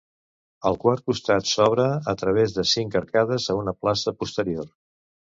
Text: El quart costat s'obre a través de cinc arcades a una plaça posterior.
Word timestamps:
El 0.67 0.77
quart 0.83 1.03
costat 1.09 1.49
s'obre 1.49 1.85
a 2.13 2.15
través 2.21 2.55
de 2.55 2.65
cinc 2.69 2.97
arcades 3.01 3.45
a 3.55 3.57
una 3.59 3.75
plaça 3.85 4.15
posterior. 4.23 4.65